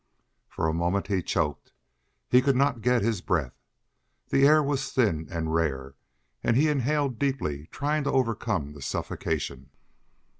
[0.49, 1.73] For a moment he choked;
[2.27, 3.53] he could not get his breath.
[4.29, 5.93] The air was thin and rare,
[6.43, 9.69] and he inhaled deeply trying to overcome the suffocation.